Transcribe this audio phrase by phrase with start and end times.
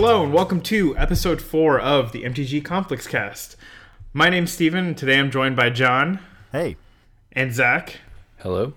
[0.00, 3.56] Hello and welcome to episode four of the MTG Conflux Cast.
[4.12, 6.20] My name's Steven, and today I'm joined by John
[6.52, 6.76] Hey,
[7.32, 7.96] and Zach.
[8.36, 8.74] Hello.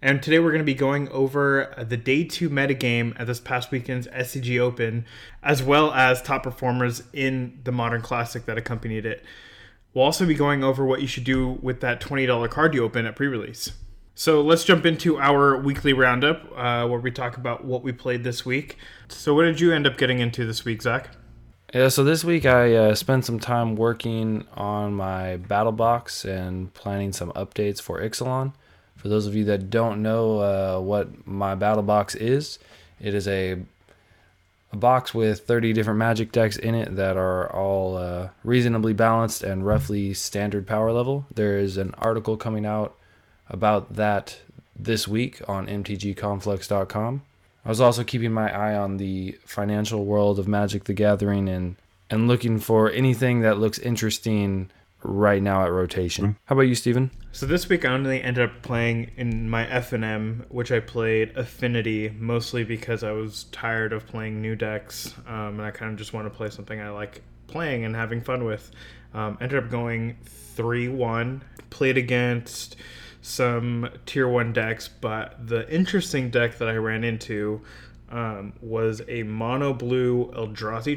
[0.00, 3.70] And today we're going to be going over the day two metagame at this past
[3.70, 5.04] weekend's SCG Open,
[5.42, 9.22] as well as top performers in the Modern Classic that accompanied it.
[9.92, 13.04] We'll also be going over what you should do with that $20 card you open
[13.04, 13.72] at pre release.
[14.18, 18.24] So let's jump into our weekly roundup uh, where we talk about what we played
[18.24, 18.76] this week.
[19.06, 21.10] So, what did you end up getting into this week, Zach?
[21.72, 26.74] Yeah, so this week I uh, spent some time working on my battle box and
[26.74, 28.54] planning some updates for Ixalan.
[28.96, 32.58] For those of you that don't know uh, what my battle box is,
[33.00, 33.62] it is a
[34.72, 39.44] a box with 30 different magic decks in it that are all uh, reasonably balanced
[39.44, 41.24] and roughly standard power level.
[41.32, 42.96] There is an article coming out
[43.48, 44.40] about that
[44.76, 47.22] this week on mtgconflux.com.
[47.64, 51.76] I was also keeping my eye on the financial world of Magic the Gathering and
[52.10, 54.70] and looking for anything that looks interesting
[55.02, 56.36] right now at rotation.
[56.46, 57.10] How about you, Steven?
[57.32, 60.80] So this week I only ended up playing in my F and M, which I
[60.80, 65.92] played Affinity mostly because I was tired of playing new decks, um, and I kind
[65.92, 68.70] of just want to play something I like playing and having fun with.
[69.14, 72.76] Um, ended up going three one, played against
[73.28, 77.60] some tier one decks, but the interesting deck that I ran into
[78.10, 80.96] um, was a mono blue Eldrazi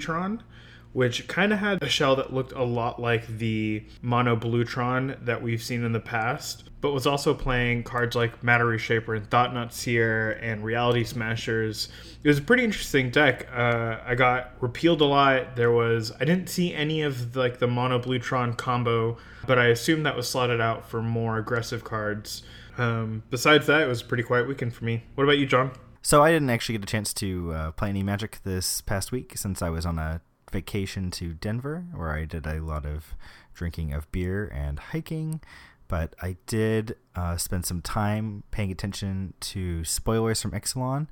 [0.94, 5.42] which kind of had a shell that looked a lot like the mono Bluetron that
[5.42, 9.73] we've seen in the past, but was also playing cards like Matter Reshaper and Thought-Knot
[9.73, 11.89] Seer and Reality Smashers.
[12.23, 13.47] It was a pretty interesting deck.
[13.53, 15.56] Uh, I got repealed a lot.
[15.56, 19.67] There was I didn't see any of the, like the mono Bluetron combo, but I
[19.67, 22.44] assume that was slotted out for more aggressive cards.
[22.78, 25.03] Um, besides that, it was a pretty quiet weekend for me.
[25.16, 25.72] What about you, John?
[26.02, 29.38] so I didn't actually get a chance to uh, play any Magic this past week
[29.38, 33.16] since I was on a vacation to Denver where I did a lot of
[33.53, 35.41] drinking of beer and hiking.
[35.88, 41.07] But I did uh, spend some time paying attention to spoilers from Ixalan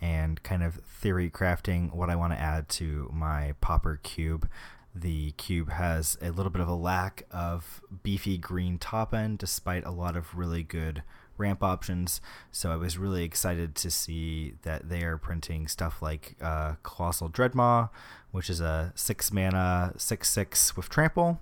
[0.00, 4.48] and kind of theory crafting what I want to add to my pauper cube.
[4.94, 9.84] The cube has a little bit of a lack of beefy green top end, despite
[9.84, 11.02] a lot of really good
[11.36, 12.20] ramp options.
[12.50, 17.28] So I was really excited to see that they are printing stuff like uh, Colossal
[17.28, 17.90] Dreadmaw,
[18.30, 21.40] which is a six mana six six with trample,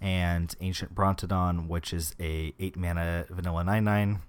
[0.00, 4.20] and Ancient Brontodon, which is a eight mana vanilla nine nine,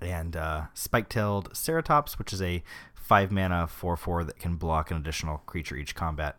[0.00, 2.62] and uh, Spike-tailed Ceratops, which is a
[2.94, 6.36] five mana four four that can block an additional creature each combat.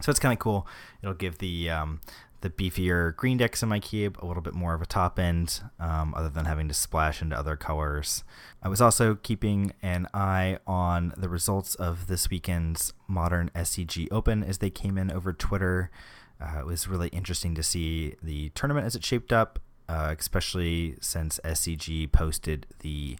[0.00, 0.66] So it's kind of cool.
[1.02, 2.00] It'll give the um,
[2.44, 5.62] the beefier green decks in my cube a little bit more of a top end,
[5.80, 8.22] um, other than having to splash into other colors.
[8.62, 14.44] I was also keeping an eye on the results of this weekend's Modern SCG Open
[14.44, 15.90] as they came in over Twitter.
[16.38, 20.96] Uh, it was really interesting to see the tournament as it shaped up, uh, especially
[21.00, 23.16] since SCG posted the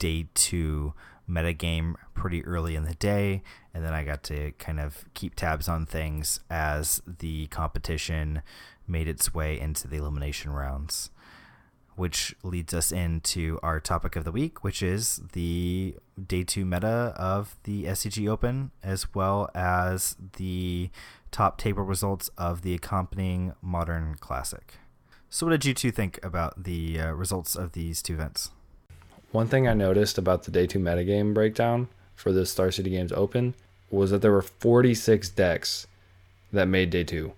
[0.00, 0.94] day two
[1.30, 5.68] metagame pretty early in the day, and then I got to kind of keep tabs
[5.68, 8.42] on things as the competition
[8.86, 11.10] made its way into the elimination rounds.
[11.96, 15.94] Which leads us into our topic of the week, which is the
[16.26, 20.90] day two meta of the SCG Open, as well as the
[21.30, 24.74] top table results of the accompanying Modern Classic.
[25.30, 28.50] So, what did you two think about the uh, results of these two events?
[29.30, 33.12] One thing I noticed about the day two metagame breakdown for the Star City Games
[33.12, 33.54] Open
[33.90, 35.86] was that there were 46 decks
[36.52, 37.32] that made day two.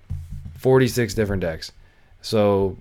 [0.59, 1.73] 46 different decks.
[2.23, 2.77] So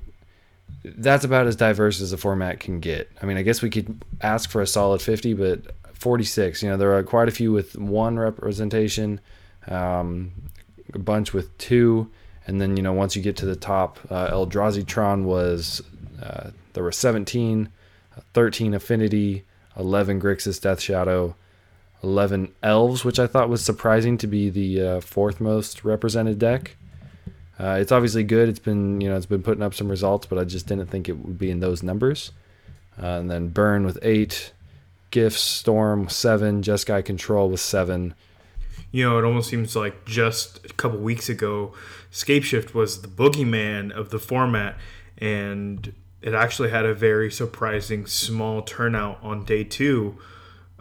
[0.84, 3.10] that's about as diverse as the format can get.
[3.22, 5.62] I mean, I guess we could ask for a solid 50, but
[5.94, 6.64] 46.
[6.64, 9.20] You know, there are quite a few with one representation,
[9.68, 10.32] um,
[10.94, 12.10] a bunch with two,
[12.48, 15.82] and then you know once you get to the top, uh, Eldrazi was
[16.22, 17.70] uh, there were 17.
[18.34, 19.46] 13 Affinity,
[19.78, 21.36] 11 Grixis Death Shadow,
[22.06, 26.78] 11 Elves, which I thought was surprising to be the uh, fourth most represented deck.
[27.60, 28.48] Uh, it's obviously good.
[28.48, 31.10] It's been you know it's been putting up some results, but I just didn't think
[31.10, 32.32] it would be in those numbers.
[33.02, 34.54] Uh, and then Burn with eight,
[35.10, 38.14] Gifts Storm seven, Jeskai Control with seven.
[38.92, 41.74] You know, it almost seems like just a couple weeks ago,
[42.12, 44.78] Scapeshift was the boogeyman of the format,
[45.18, 50.18] and it actually had a very surprising small turnout on day two.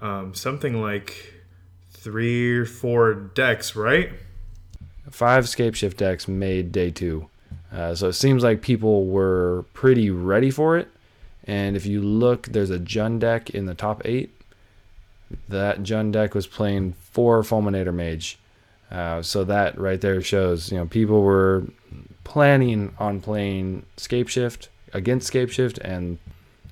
[0.04, 1.32] Um, something like
[1.90, 4.10] three or four decks, right?
[5.10, 7.30] Five Scapeshift decks made day two.
[7.72, 10.88] Uh, so it seems like people were pretty ready for it.
[11.44, 14.30] And if you look, there's a Jund deck in the top eight.
[15.48, 18.38] That Jund deck was playing four Fulminator Mage.
[18.90, 21.64] Uh, so that right there shows, you know, people were
[22.24, 26.18] planning on playing Scapeshift against Scapeshift, and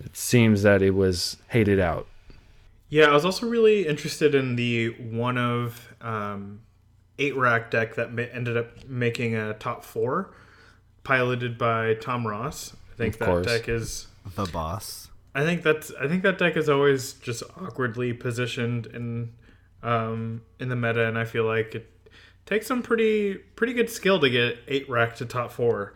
[0.04, 2.06] it seems that it was hated out.
[2.92, 6.60] Yeah, I was also really interested in the one of um,
[7.18, 10.34] eight rack deck that ma- ended up making a top four,
[11.02, 12.76] piloted by Tom Ross.
[12.92, 13.46] I think Of that course.
[13.46, 14.08] deck is.
[14.36, 15.08] The boss.
[15.34, 15.90] I think that's.
[15.98, 19.32] I think that deck is always just awkwardly positioned in,
[19.82, 21.88] um, in the meta, and I feel like it
[22.44, 25.94] takes some pretty pretty good skill to get eight rack to top four.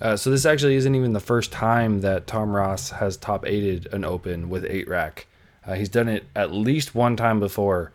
[0.00, 3.92] Uh, so this actually isn't even the first time that Tom Ross has top eighted
[3.92, 5.26] an open with eight rack.
[5.66, 7.92] Uh, he's done it at least one time before,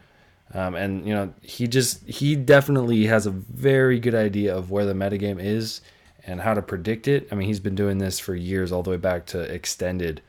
[0.54, 4.86] um, and you know he just he definitely has a very good idea of where
[4.86, 5.82] the metagame is
[6.26, 7.28] and how to predict it.
[7.32, 10.22] I mean he's been doing this for years, all the way back to extended,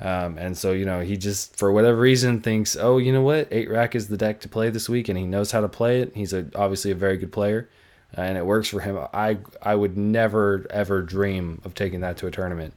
[0.00, 3.48] um, and so you know he just for whatever reason thinks, oh you know what,
[3.50, 6.00] eight rack is the deck to play this week, and he knows how to play
[6.00, 6.12] it.
[6.14, 7.68] He's a, obviously a very good player
[8.16, 8.98] uh, and it works for him.
[9.12, 12.74] I I would never ever dream of taking that to a tournament.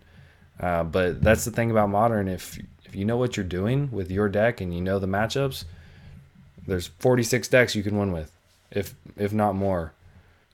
[0.59, 2.27] Uh, but that's the thing about modern.
[2.27, 5.65] If if you know what you're doing with your deck and you know the matchups,
[6.65, 8.31] there's 46 decks you can win with,
[8.71, 9.93] if if not more.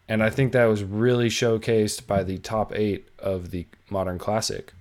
[0.07, 4.73] And I think that was really showcased by the top eight of the modern classic.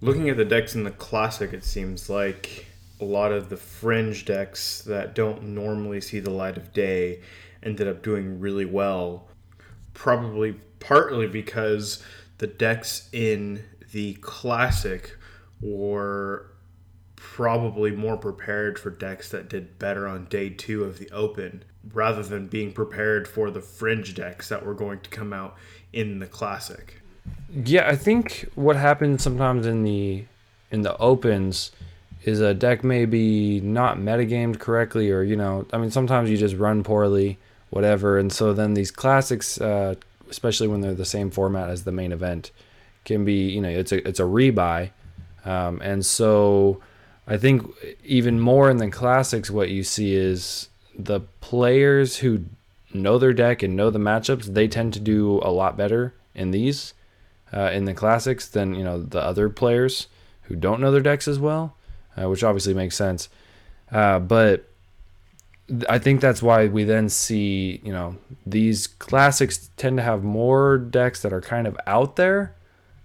[0.00, 2.66] Looking at the decks in the classic, it seems like
[3.00, 7.20] a lot of the fringe decks that don't normally see the light of day
[7.62, 9.28] ended up doing really well.
[9.94, 12.02] Probably partly because
[12.38, 15.16] the decks in the classic
[15.60, 16.52] were
[17.18, 22.22] probably more prepared for decks that did better on day two of the open rather
[22.22, 25.56] than being prepared for the fringe decks that were going to come out
[25.92, 27.00] in the classic.
[27.64, 30.24] Yeah, I think what happens sometimes in the
[30.70, 31.72] in the opens
[32.24, 36.36] is a deck may be not metagamed correctly, or you know, I mean, sometimes you
[36.36, 37.38] just run poorly,
[37.70, 39.94] whatever, and so then these classics, uh,
[40.30, 42.50] especially when they're the same format as the main event,
[43.04, 44.90] can be you know it's a it's a rebuy,
[45.44, 46.80] um, and so
[47.28, 47.70] I think
[48.04, 52.46] even more in the classics, what you see is the players who
[52.94, 56.50] know their deck and know the matchups, they tend to do a lot better in
[56.52, 56.94] these
[57.52, 60.06] uh, in the classics than you know the other players
[60.42, 61.76] who don't know their decks as well,
[62.16, 63.28] uh, which obviously makes sense.
[63.92, 64.68] Uh, but
[65.88, 68.16] I think that's why we then see you know
[68.46, 72.54] these classics tend to have more decks that are kind of out there,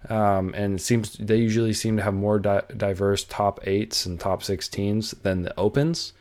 [0.09, 4.43] um, and seems they usually seem to have more di- diverse top eights and top
[4.43, 6.13] sixteens than the opens,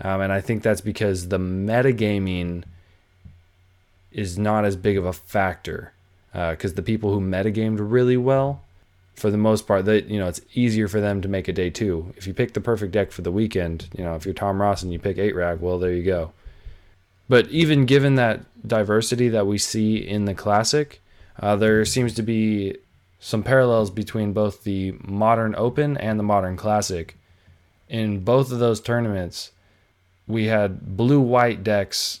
[0.00, 2.64] um, and I think that's because the metagaming
[4.12, 5.92] is not as big of a factor
[6.32, 8.62] because the people who metagamed really well,
[9.14, 11.70] for the most part, that you know it's easier for them to make a day
[11.70, 12.12] two.
[12.16, 14.82] If you pick the perfect deck for the weekend, you know if you're Tom Ross
[14.82, 16.32] and you pick eight rack, well there you go.
[17.28, 21.00] But even given that diversity that we see in the classic,
[21.40, 22.76] uh, there seems to be
[23.24, 27.16] some parallels between both the modern open and the modern classic.
[27.88, 29.50] In both of those tournaments,
[30.26, 32.20] we had blue white decks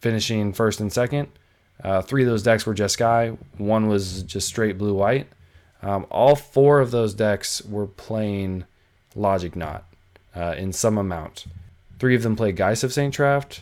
[0.00, 1.28] finishing first and second.
[1.84, 3.38] Uh, three of those decks were Jeskai.
[3.58, 5.28] One was just straight blue white.
[5.80, 8.64] Um, all four of those decks were playing
[9.14, 9.84] Logic Knot
[10.34, 11.44] uh, in some amount.
[12.00, 13.60] Three of them play Geist of Saint Traft.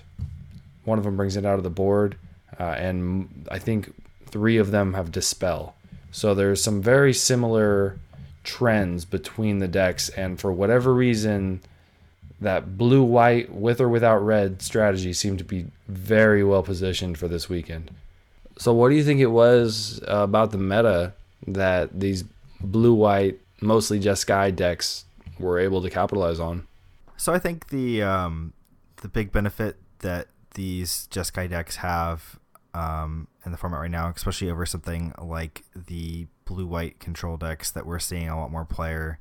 [0.84, 2.16] One of them brings it out of the board,
[2.58, 3.92] uh, and I think
[4.24, 5.74] three of them have Dispel.
[6.10, 7.98] So there's some very similar
[8.42, 11.60] trends between the decks, and for whatever reason,
[12.40, 17.28] that blue white with or without red strategy seemed to be very well positioned for
[17.28, 17.90] this weekend.
[18.58, 21.12] So, what do you think it was uh, about the meta
[21.46, 22.24] that these
[22.60, 25.04] blue white, mostly Jeskai decks
[25.38, 26.66] were able to capitalize on?
[27.20, 28.54] So I think the um,
[29.02, 32.39] the big benefit that these Jeskai decks have
[32.74, 37.70] um, in the format right now, especially over something like the blue white control decks
[37.70, 39.18] that we're seeing a lot more player,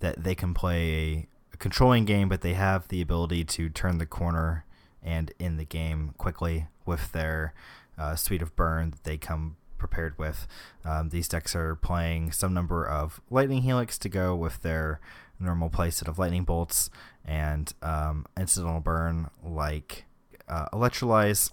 [0.00, 4.06] that they can play a, controlling game, but they have the ability to turn the
[4.06, 4.64] corner
[5.02, 7.52] and in the game quickly with their
[7.98, 10.46] uh, suite of burn that they come prepared with.
[10.84, 15.00] Um, these decks are playing some number of lightning helix to go with their
[15.40, 16.90] normal play set of lightning bolts
[17.24, 20.04] and um, incidental burn like
[20.48, 21.52] uh, electrolyze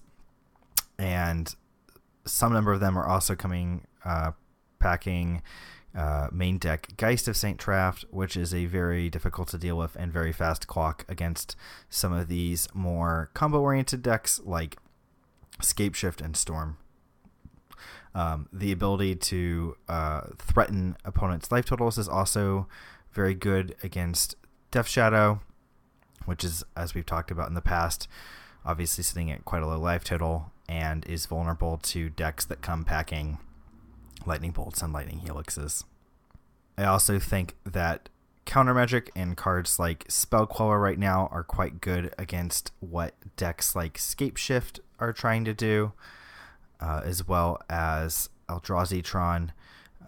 [0.97, 1.55] and
[2.25, 4.31] some number of them are also coming uh,
[4.79, 5.41] packing
[5.95, 9.95] uh, main deck Geist of Saint Traft, which is a very difficult to deal with
[9.95, 11.55] and very fast clock against
[11.89, 14.77] some of these more combo oriented decks like
[15.61, 16.77] Scapeshift and Storm.
[18.13, 22.67] Um, the ability to uh, threaten opponents' life totals is also
[23.11, 24.35] very good against
[24.71, 25.41] Death Shadow,
[26.25, 28.07] which is, as we've talked about in the past,
[28.65, 30.51] obviously sitting at quite a low life total.
[30.67, 33.37] And is vulnerable to decks that come packing
[34.25, 35.83] lightning bolts and lightning helixes.
[36.77, 38.09] I also think that
[38.45, 43.75] counter magic and cards like Spell Queller right now are quite good against what decks
[43.75, 45.93] like Scape Shift are trying to do,
[46.79, 49.51] uh, as well as Eldrazi Tron.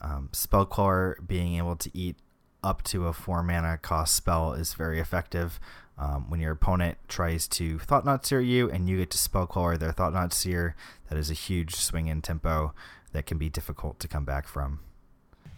[0.02, 2.18] Um, Spell Queller being able to eat
[2.64, 5.60] up to a four mana cost spell is very effective.
[6.00, 9.77] Um, when your opponent tries to Thought-Knot Seer you and you get to Spell Queller
[9.77, 10.75] their Thought-Knot Seer,
[11.10, 12.74] that is a huge swing in tempo
[13.13, 14.80] that can be difficult to come back from.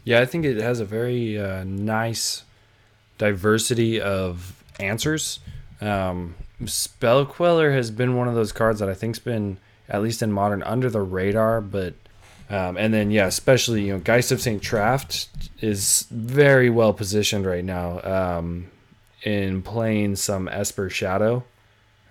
[0.06, 2.44] Yeah, I think it has a very uh, nice
[3.18, 5.40] diversity of answers.
[5.82, 10.22] Um, Spell Queller has been one of those cards that I think's been at least
[10.22, 11.94] in modern under the radar, but
[12.50, 15.28] um, and then yeah, especially you know Geist of Saint Traft
[15.62, 18.68] is very well positioned right now um,
[19.24, 21.44] in playing some Esper Shadow,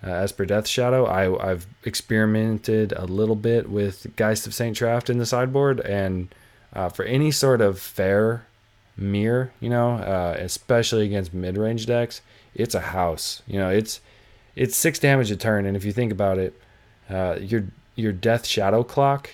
[0.05, 1.05] uh, Esper Death Shadow.
[1.05, 6.33] I I've experimented a little bit with Geist of Saint Traft in the sideboard, and
[6.73, 8.45] uh, for any sort of fair
[8.95, 12.21] mirror, you know, uh, especially against mid range decks,
[12.55, 13.41] it's a house.
[13.47, 14.01] You know, it's
[14.55, 16.59] it's six damage a turn, and if you think about it,
[17.09, 19.29] uh, your your Death Shadow clock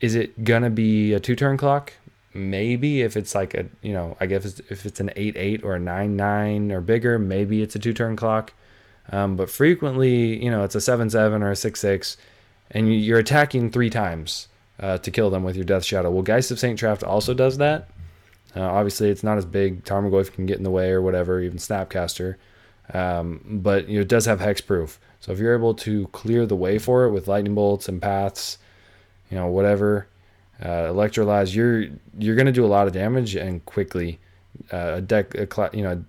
[0.00, 1.92] is it gonna be a two turn clock?
[2.32, 5.74] Maybe if it's like a you know I guess if it's an eight eight or
[5.74, 8.52] a nine nine or bigger, maybe it's a two turn clock.
[9.12, 12.16] Um, but frequently, you know, it's a seven seven or a six six,
[12.70, 16.10] and you're attacking three times uh, to kill them with your Death Shadow.
[16.10, 17.88] Well, Geist of Saint Traft also does that.
[18.54, 19.84] Uh, obviously, it's not as big.
[19.84, 22.36] Tarmogoyf can get in the way or whatever, even Snapcaster.
[22.92, 24.98] Um, but you know, it does have hexproof.
[25.20, 28.58] So if you're able to clear the way for it with lightning bolts and paths,
[29.30, 30.08] you know, whatever,
[30.60, 31.86] uh, electrolyze, you're
[32.18, 34.18] you're gonna do a lot of damage and quickly.
[34.72, 36.04] Uh, a deck, a you know,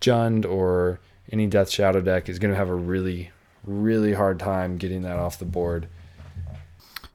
[0.00, 0.98] Jund or
[1.30, 3.30] any Death Shadow deck is gonna have a really,
[3.64, 5.88] really hard time getting that off the board.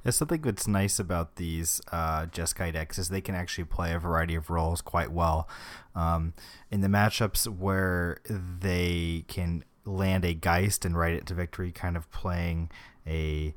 [0.05, 3.99] Yeah, something that's nice about these uh, Jeskai decks is they can actually play a
[3.99, 5.49] variety of roles quite well.
[5.95, 6.33] Um,
[6.71, 11.97] in the matchups where they can land a Geist and ride it to victory, kind
[11.97, 12.69] of playing
[13.05, 13.53] a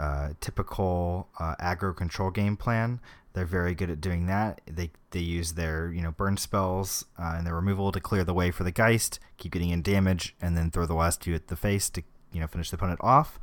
[0.00, 3.00] uh, typical uh, aggro control game plan.
[3.34, 4.60] They're very good at doing that.
[4.66, 8.34] They they use their you know burn spells uh, and their removal to clear the
[8.34, 11.48] way for the Geist, keep getting in damage, and then throw the last two at
[11.48, 12.02] the face to
[12.32, 13.38] you know finish the opponent off.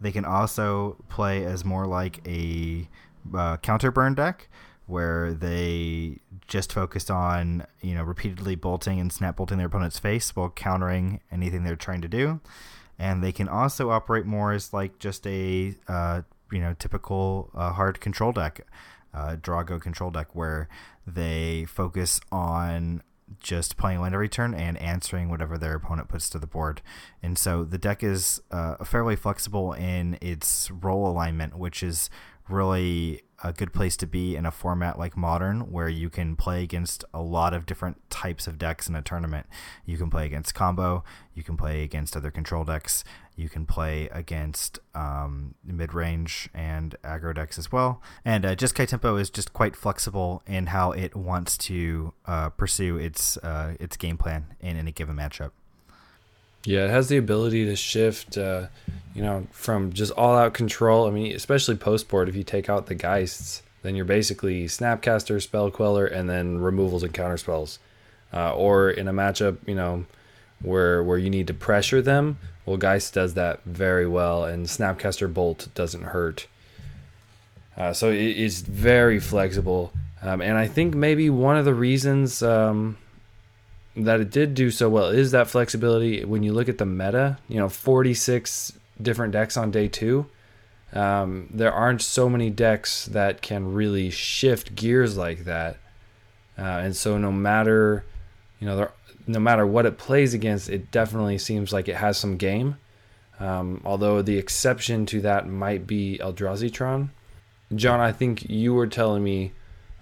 [0.00, 2.88] They can also play as more like a
[3.34, 4.48] uh, counter burn deck
[4.86, 10.36] where they just focus on you know repeatedly bolting and snap bolting their opponent's face
[10.36, 12.40] while countering anything they're trying to do
[13.02, 17.72] and they can also operate more as like just a uh, you know typical uh,
[17.72, 18.64] hard control deck
[19.12, 20.68] uh, Draw-Go control deck where
[21.06, 23.02] they focus on
[23.40, 26.80] just playing land every turn and answering whatever their opponent puts to the board.
[27.22, 32.08] And so the deck is uh, fairly flexible in its role alignment, which is
[32.48, 36.62] really a good place to be in a format like modern where you can play
[36.62, 39.46] against a lot of different types of decks in a tournament.
[39.84, 43.04] You can play against combo you can play against other control decks
[43.36, 48.02] you can play against um, mid-range and aggro decks as well.
[48.24, 52.98] And uh, Jeskai tempo is just quite flexible in how it wants to uh, pursue
[52.98, 55.52] its uh, its game plan in any given matchup
[56.64, 58.66] yeah, it has the ability to shift, uh,
[59.14, 61.06] you know, from just all out control.
[61.06, 65.42] I mean, especially post board, if you take out the Geists, then you're basically Snapcaster,
[65.42, 67.78] Spell Queller, and then removals and counter spells.
[68.32, 70.06] Uh, or in a matchup, you know,
[70.62, 75.32] where where you need to pressure them, well, Geist does that very well, and Snapcaster
[75.32, 76.46] Bolt doesn't hurt.
[77.76, 79.92] Uh, so it is very flexible,
[80.22, 82.42] um, and I think maybe one of the reasons.
[82.42, 82.96] Um,
[83.96, 86.24] that it did do so well is that flexibility.
[86.24, 90.26] When you look at the meta, you know, 46 different decks on day two.
[90.92, 95.78] Um, there aren't so many decks that can really shift gears like that,
[96.58, 98.04] uh, and so no matter,
[98.60, 98.92] you know, there,
[99.26, 102.76] no matter what it plays against, it definitely seems like it has some game.
[103.40, 107.10] Um, although the exception to that might be Eldrazi Tron.
[107.74, 109.52] John, I think you were telling me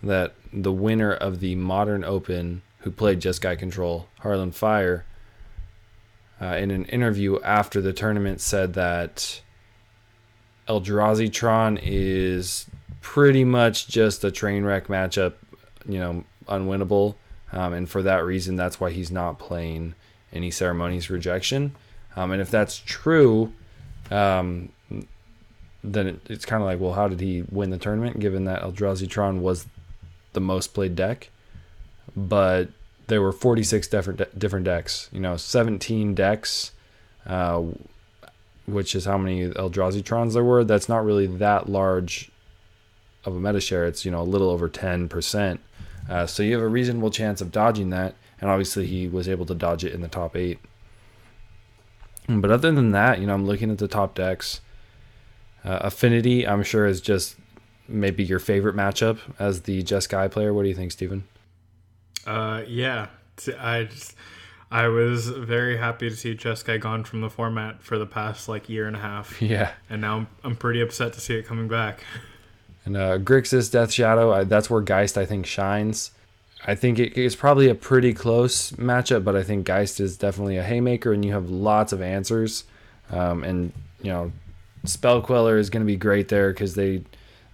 [0.02, 5.04] that the winner of the Modern Open who played Jeskai Control, Harlan Fire,
[6.40, 9.42] uh, in an interview after the tournament said that
[10.68, 12.66] Eldrazi Tron is
[13.02, 15.34] pretty much just a train wreck matchup,
[15.86, 17.16] you know, unwinnable.
[17.52, 19.94] Um, and for that reason, that's why he's not playing
[20.32, 21.74] any ceremonious rejection.
[22.16, 23.52] Um, and if that's true,
[24.10, 24.70] um,
[25.82, 28.62] then it, it's kind of like, well, how did he win the tournament given that
[28.62, 29.66] Eldrazi Tron was
[30.32, 31.30] the most played deck?
[32.16, 32.68] But
[33.06, 35.08] there were 46 different different decks.
[35.12, 36.72] You know, 17 decks,
[37.26, 37.62] uh,
[38.66, 42.30] which is how many Eldrazi Trons there were, that's not really that large
[43.24, 43.84] of a meta share.
[43.86, 45.60] It's you know a little over ten percent.
[46.08, 49.46] Uh, so you have a reasonable chance of dodging that, and obviously he was able
[49.46, 50.58] to dodge it in the top eight.
[52.28, 54.60] But other than that, you know, I'm looking at the top decks.
[55.64, 57.36] Uh, Affinity, I'm sure, is just
[57.86, 60.54] maybe your favorite matchup as the Jeskai player.
[60.54, 61.24] What do you think, Steven?
[62.26, 63.06] Uh, yeah,
[63.58, 64.14] I just,
[64.70, 68.68] I was very happy to see Jeskai gone from the format for the past like
[68.68, 69.40] year and a half.
[69.42, 72.04] Yeah, and now I'm, I'm pretty upset to see it coming back.
[72.84, 76.12] And uh, Grixis Death Shadow, I, that's where Geist I think shines.
[76.66, 80.58] I think it is probably a pretty close matchup, but I think Geist is definitely
[80.58, 82.64] a haymaker, and you have lots of answers.
[83.10, 83.72] Um, and
[84.02, 84.32] you know,
[84.84, 87.02] Spell Queller is going to be great there because they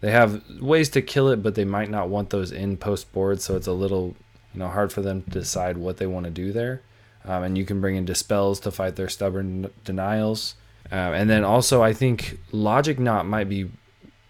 [0.00, 3.40] they have ways to kill it, but they might not want those in post board,
[3.40, 4.14] so it's a little
[4.56, 6.80] you know hard for them to decide what they want to do there.
[7.26, 10.54] Um, and you can bring in dispels to fight their stubborn denials.
[10.90, 13.70] Uh, and then also, I think Logic Knot might be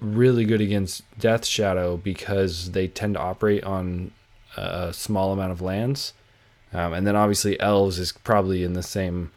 [0.00, 4.11] really good against Death Shadow because they tend to operate on
[4.56, 6.12] a small amount of lands.
[6.73, 9.30] Um, and then obviously Elves is probably in the same.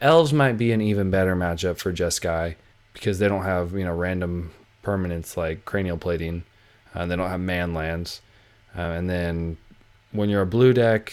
[0.00, 2.56] Elves might be an even better matchup for Jeskai
[2.92, 4.52] because they don't have you know random
[4.84, 6.44] permanents like cranial plating.
[6.94, 8.20] Uh, they don't have man lands.
[8.76, 9.56] Uh, and then
[10.12, 11.12] when you're a blue deck,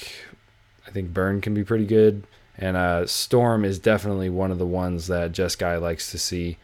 [0.88, 2.24] I think Burn can be pretty good.
[2.58, 6.58] And uh, Storm is definitely one of the ones that Jeskai likes to see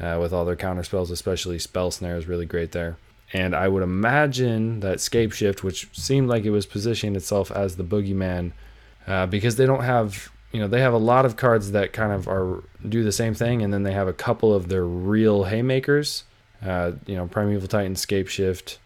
[0.00, 2.96] uh, with all their counter spells, especially Spell Snare is really great there.
[3.32, 7.82] And I would imagine that Scapeshift, which seemed like it was positioning itself as the
[7.82, 8.52] boogeyman,
[9.08, 12.12] uh, because they don't have, you know, they have a lot of cards that kind
[12.12, 15.44] of are do the same thing, and then they have a couple of their real
[15.44, 16.24] haymakers,
[16.64, 18.78] uh, you know, Primeval Titan, Scapeshift.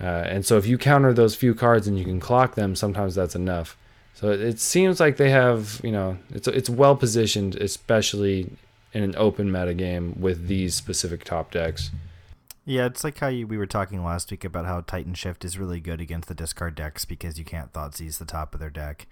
[0.00, 3.14] Uh, and so if you counter those few cards and you can clock them, sometimes
[3.14, 3.76] that's enough.
[4.14, 8.50] So it seems like they have, you know, it's it's well positioned, especially
[8.92, 11.90] in an open meta game with these specific top decks.
[12.64, 15.56] Yeah, it's like how you, we were talking last week about how Titan Shift is
[15.56, 19.06] really good against the discard decks because you can't Thoughtseize the top of their deck.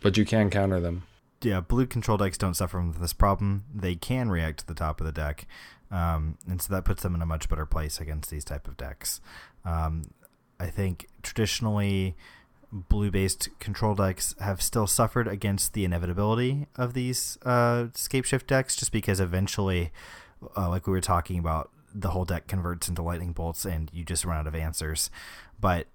[0.00, 1.04] But you can counter them.
[1.42, 3.64] Yeah, blue control decks don't suffer from this problem.
[3.72, 5.46] They can react to the top of the deck,
[5.90, 8.76] um, and so that puts them in a much better place against these type of
[8.76, 9.20] decks.
[9.64, 10.04] Um,
[10.58, 12.16] I think traditionally,
[12.72, 18.92] blue-based control decks have still suffered against the inevitability of these uh, Scapeshift decks, just
[18.92, 19.92] because eventually,
[20.56, 24.04] uh, like we were talking about, the whole deck converts into lightning bolts and you
[24.04, 25.08] just run out of answers.
[25.58, 25.86] But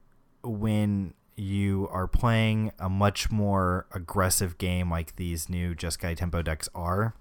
[0.44, 6.68] when you are playing a much more aggressive game like these new Jeskai tempo decks
[6.74, 7.14] are,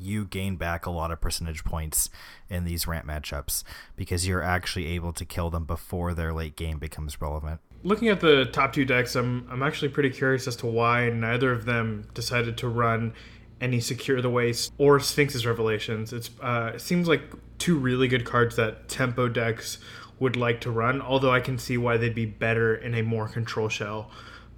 [0.00, 2.10] you gain back a lot of percentage points
[2.48, 3.62] in these ramp matchups
[3.96, 7.60] because you're actually able to kill them before their late game becomes relevant.
[7.82, 11.52] Looking at the top two decks, I'm I'm actually pretty curious as to why neither
[11.52, 13.14] of them decided to run
[13.60, 16.12] any Secure the Waste or Sphinx's Revelations.
[16.12, 17.22] It's uh, it seems like
[17.58, 19.78] two really good cards that tempo decks
[20.18, 21.00] would like to run.
[21.00, 24.10] Although I can see why they'd be better in a more control shell,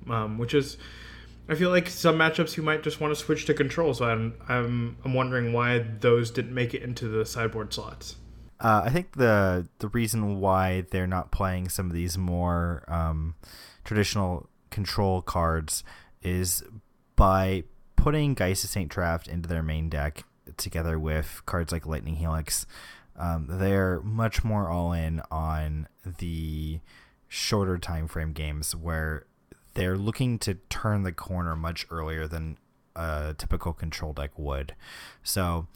[0.09, 0.77] um, which is.
[1.53, 4.33] I feel like some matchups you might just want to switch to control, so I'm
[4.49, 8.17] I'm I'm wondering why those didn't make it into the sideboard slots.
[8.59, 13.35] Uh, I think the the reason why they're not playing some of these more um,
[13.85, 15.85] traditional control cards
[16.23, 16.65] is
[17.17, 17.65] by
[17.97, 18.91] putting Geist of St.
[18.91, 20.25] Traft into their main deck
[20.57, 22.65] together with cards like Lightning Helix,
[23.17, 25.87] um, they're much more all in on
[26.19, 26.81] the
[27.29, 29.27] shorter time frame games where
[29.75, 32.59] they're looking to turn the corner much earlier than
[32.95, 34.75] a typical control deck would.
[35.23, 35.67] So,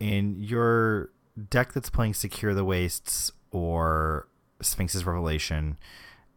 [0.00, 1.10] in your
[1.50, 4.28] deck that's playing Secure the Wastes or
[4.60, 5.78] Sphinx's Revelation,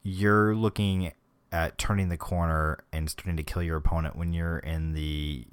[0.03, 1.13] you're looking
[1.51, 5.45] at turning the corner and starting to kill your opponent when you're in the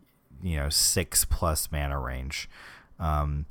[0.43, 2.49] you know six plus mana range.
[2.99, 3.47] Um,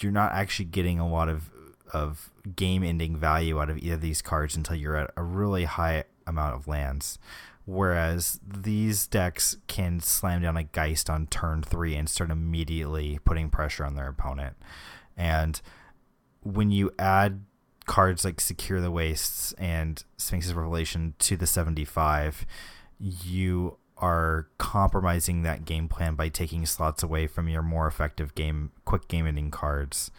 [0.00, 1.50] you're not actually getting a lot of
[1.92, 5.64] of game ending value out of either of these cards until you're at a really
[5.64, 7.18] high amount of lands.
[7.64, 13.50] Whereas these decks can slam down a Geist on turn three and start immediately putting
[13.50, 14.56] pressure on their opponent.
[15.16, 15.60] And
[16.42, 17.44] when you add
[17.84, 22.46] cards like Secure the Wastes and Sphinx's Revelation to the 75,
[22.98, 28.70] you are compromising that game plan by taking slots away from your more effective game,
[28.84, 30.10] quick game ending cards.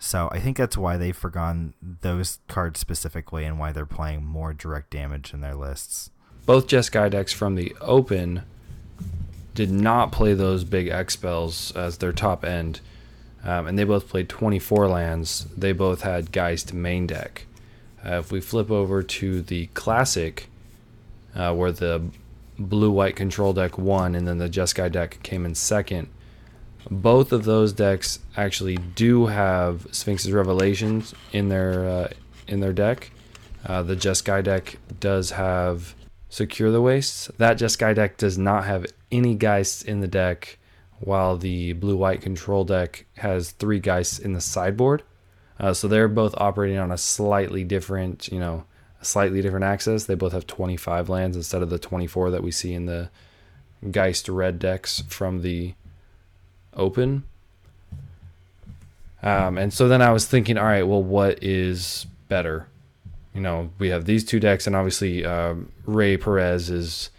[0.00, 4.52] So I think that's why they've forgotten those cards specifically and why they're playing more
[4.52, 6.10] direct damage in their lists.
[6.46, 8.42] Both Jeskai decks from the open
[9.54, 12.80] did not play those big X spells as their top end
[13.42, 15.46] um, and they both played 24 lands.
[15.56, 17.46] They both had Geist main deck.
[18.04, 20.48] Uh, if we flip over to the classic,
[21.34, 22.02] uh, where the
[22.58, 26.08] blue white control deck won, and then the Jeskai deck came in second,
[26.90, 32.08] Both of those decks actually do have Sphinx's Revelations in their uh,
[32.46, 33.10] in their deck.
[33.64, 35.94] Uh, the Jeskai deck does have
[36.28, 37.30] Secure the Wastes.
[37.38, 40.58] That Jeskai deck does not have any Geists in the deck,
[41.00, 45.02] while the blue white control deck has three Geists in the sideboard.
[45.58, 48.64] Uh, so they're both operating on a slightly different, you know,
[49.00, 50.04] a slightly different axis.
[50.04, 53.10] They both have 25 lands instead of the 24 that we see in the
[53.90, 55.74] Geist red decks from the
[56.74, 57.24] open.
[59.22, 62.66] Um, and so then I was thinking, all right, well, what is better?
[63.34, 67.10] You know, we have these two decks, and obviously um, Rey Perez is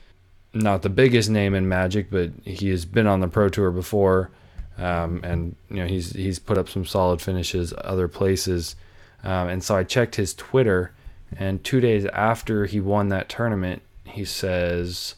[0.53, 4.31] not the biggest name in Magic, but he has been on the Pro Tour before,
[4.77, 8.75] um, and you know he's he's put up some solid finishes other places.
[9.23, 10.91] Um, and so I checked his Twitter,
[11.37, 15.15] and two days after he won that tournament, he says,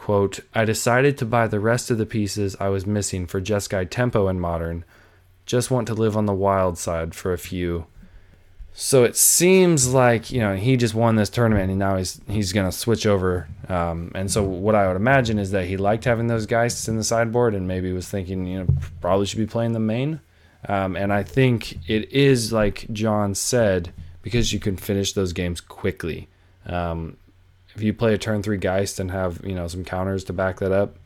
[0.00, 3.88] "quote I decided to buy the rest of the pieces I was missing for Jeskai
[3.90, 4.84] Tempo and Modern.
[5.44, 7.86] Just want to live on the wild side for a few."
[8.72, 12.52] So it seems like you know he just won this tournament and now he's he's
[12.52, 13.46] gonna switch over.
[13.68, 16.96] Um, and so what I would imagine is that he liked having those guys in
[16.96, 18.66] the sideboard and maybe was thinking you know
[19.00, 20.20] probably should be playing the main.
[20.68, 25.60] Um, and I think it is like John said because you can finish those games
[25.60, 26.28] quickly.
[26.66, 27.16] Um,
[27.74, 30.58] if you play a turn three Geist and have you know some counters to back
[30.60, 30.96] that up,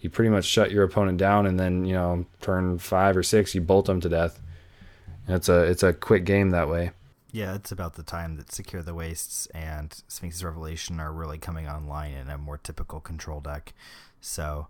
[0.00, 3.54] you pretty much shut your opponent down, and then you know turn five or six
[3.54, 4.40] you bolt them to death.
[5.28, 6.90] It's a it's a quick game that way.
[7.30, 11.66] Yeah, it's about the time that Secure the Wastes and Sphinx's Revelation are really coming
[11.66, 13.72] online in a more typical control deck.
[14.20, 14.66] So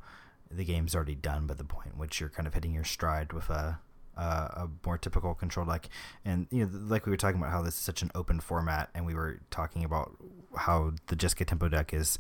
[0.49, 3.51] the game's already done by the point which you're kind of hitting your stride with
[3.51, 3.81] a
[4.17, 5.89] a, a more typical control deck.
[6.25, 8.91] And you know, like we were talking about how this is such an open format,
[8.95, 10.17] and we were talking about
[10.57, 12.19] how the Jeskai Tempo deck is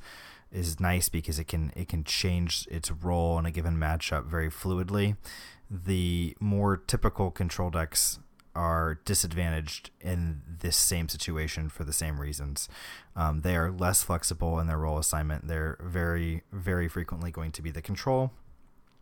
[0.51, 4.51] is nice because it can it can change its role in a given matchup very
[4.51, 5.17] fluidly.
[5.71, 8.19] The more typical control decks
[8.55, 12.69] are disadvantaged in this same situation for the same reasons.
[13.17, 15.49] Um, they are less flexible in their role assignment.
[15.49, 18.33] They're very, very frequently going to be the control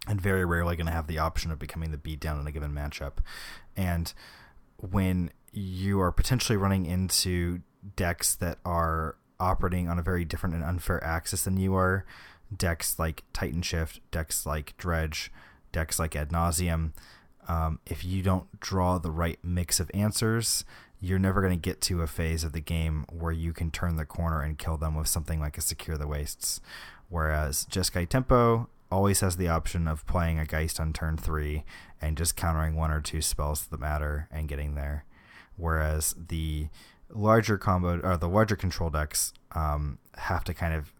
[0.06, 2.72] and very rarely going to have the option of becoming the beatdown in a given
[2.72, 3.14] matchup.
[3.76, 4.12] And
[4.76, 7.60] when you are potentially running into
[7.96, 12.04] decks that are operating on a very different and unfair axis than you are,
[12.54, 15.32] decks like Titan Shift, decks like Dredge,
[15.72, 16.92] decks like Ad Nauseam,
[17.48, 20.64] um, if you don't draw the right mix of answers,
[21.00, 23.96] you're never going to get to a phase of the game where you can turn
[23.96, 26.60] the corner and kill them with something like a Secure the Wastes.
[27.08, 31.64] Whereas Jeskai Tempo always has the option of playing a Geist on turn three
[32.00, 35.04] and just countering one or two spells that matter and getting there.
[35.56, 36.68] Whereas the
[37.12, 40.92] larger combo or the larger control decks um, have to kind of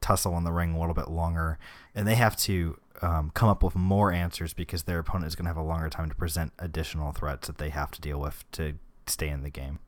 [0.00, 1.58] tussle in the ring a little bit longer,
[1.94, 5.44] and they have to um, come up with more answers because their opponent is going
[5.44, 8.44] to have a longer time to present additional threats that they have to deal with
[8.52, 8.74] to
[9.06, 9.78] stay in the game.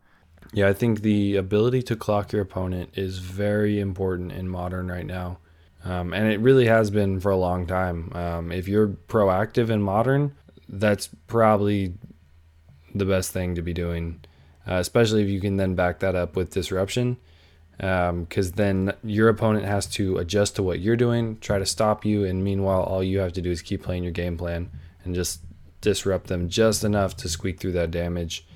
[0.52, 5.06] Yeah, I think the ability to clock your opponent is very important in modern right
[5.06, 5.38] now.
[5.84, 8.12] Um, and it really has been for a long time.
[8.14, 10.34] Um, if you're proactive in modern,
[10.68, 11.94] that's probably
[12.94, 14.21] the best thing to be doing,
[14.68, 17.16] uh, especially if you can then back that up with disruption
[17.76, 22.04] because um, then your opponent has to adjust to what you're doing, try to stop
[22.04, 24.70] you, and meanwhile, all you have to do is keep playing your game plan
[25.04, 25.40] and just
[25.80, 28.46] disrupt them just enough to squeak through that damage.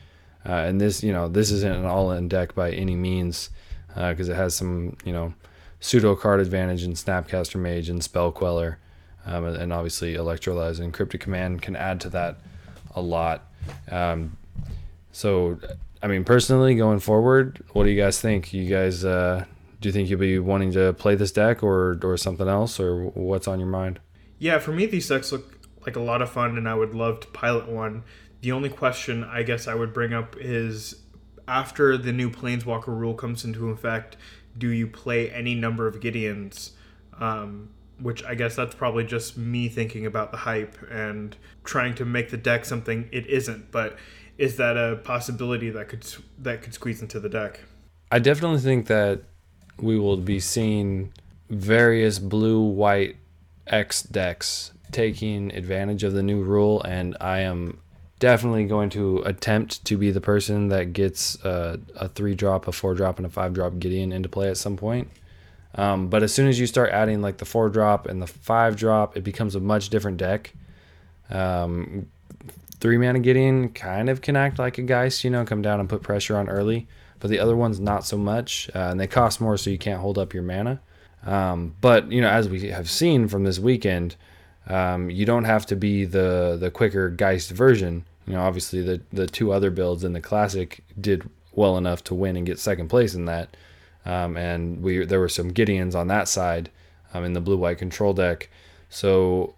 [0.44, 3.50] Uh, and this, you know, this isn't an all-in deck by any means
[3.88, 5.34] because uh, it has some, you know,
[5.80, 8.78] pseudo card advantage in Snapcaster Mage and Spell Queller,
[9.24, 12.38] um, and obviously Electrolyze and Cryptic Command can add to that
[12.94, 13.50] a lot.
[13.90, 14.36] Um,
[15.10, 15.58] so
[16.02, 18.52] I mean, personally, going forward, what do you guys think?
[18.52, 19.44] You guys, uh,
[19.80, 23.06] do you think you'll be wanting to play this deck or or something else, or
[23.06, 24.00] what's on your mind?
[24.38, 27.20] Yeah, for me, these decks look like a lot of fun, and I would love
[27.20, 28.04] to pilot one.
[28.42, 31.02] The only question I guess I would bring up is
[31.48, 34.16] after the new Planeswalker rule comes into effect,
[34.58, 36.72] do you play any number of Gideons?
[37.18, 42.04] Um, which I guess that's probably just me thinking about the hype and trying to
[42.04, 43.70] make the deck something it isn't.
[43.70, 43.96] But
[44.38, 46.06] is that a possibility that could
[46.38, 47.60] that could squeeze into the deck?
[48.10, 49.22] I definitely think that
[49.78, 51.12] we will be seeing
[51.50, 53.16] various blue white
[53.66, 57.80] X decks taking advantage of the new rule, and I am
[58.18, 62.94] definitely going to attempt to be the person that gets a three drop, a four
[62.94, 65.10] drop, and a five drop Gideon into play at some point.
[65.74, 68.76] Um, but as soon as you start adding like the four drop and the five
[68.76, 70.54] drop, it becomes a much different deck.
[71.28, 72.06] Um,
[72.80, 75.88] three mana Gideon kind of can act like a Geist, you know, come down and
[75.88, 76.86] put pressure on early,
[77.20, 80.00] but the other ones not so much, uh, and they cost more, so you can't
[80.00, 80.80] hold up your mana.
[81.24, 84.16] Um, but you know, as we have seen from this weekend,
[84.68, 88.04] Um, you don't have to be the the quicker Geist version.
[88.26, 92.14] You know, obviously the the two other builds in the classic did well enough to
[92.14, 93.56] win and get second place in that.
[94.04, 96.70] Um, and we there were some Gideons on that side
[97.14, 98.48] um, in the blue white control deck.
[98.90, 99.54] So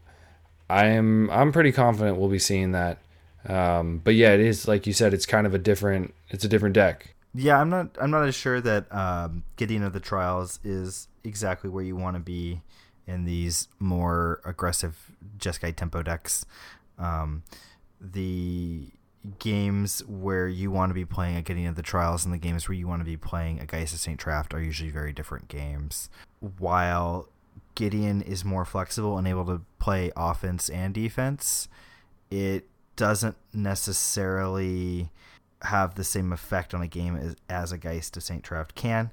[0.69, 2.99] I am I'm pretty confident we'll be seeing that.
[3.47, 6.49] Um, but yeah, it is like you said, it's kind of a different it's a
[6.49, 7.15] different deck.
[7.35, 11.71] Yeah, I'm not I'm not as sure that um, Gideon of the Trials is exactly
[11.71, 12.63] where you want to be
[13.07, 16.45] in these more aggressive Jeskai tempo decks.
[16.99, 17.43] Um,
[18.01, 18.89] the
[19.39, 22.69] games where you want to be playing a Gideon of the Trials and the games
[22.69, 24.19] where you want to be playing a Geist of St.
[24.19, 26.09] Traft are usually very different games.
[26.41, 27.29] While
[27.75, 31.69] Gideon is more flexible and able to play offense and defense,
[32.31, 32.67] it
[32.99, 35.11] doesn't necessarily
[35.63, 38.43] have the same effect on a game as, as a Geist of St.
[38.43, 39.13] Traft can.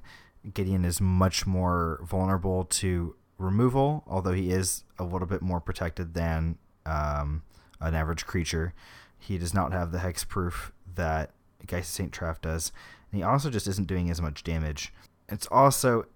[0.52, 6.14] Gideon is much more vulnerable to removal, although he is a little bit more protected
[6.14, 7.42] than um,
[7.80, 8.74] an average creature.
[9.18, 11.30] He does not have the hexproof that
[11.64, 12.12] Geist of St.
[12.12, 12.72] Traft does,
[13.10, 14.92] and he also just isn't doing as much damage.
[15.28, 16.06] It's also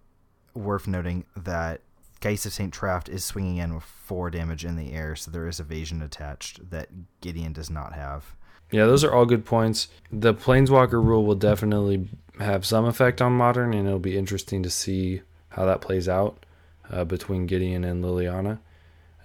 [0.54, 1.82] worth noting that
[2.20, 2.72] Geist of St.
[2.72, 6.70] Traft is swinging in with four damage in the air, so there is evasion attached
[6.70, 6.88] that
[7.20, 8.34] Gideon does not have.
[8.70, 9.88] Yeah, those are all good points.
[10.12, 14.70] The Planeswalker rule will definitely have some effect on Modern, and it'll be interesting to
[14.70, 16.44] see how that plays out
[16.90, 18.58] uh, between Gideon and Liliana.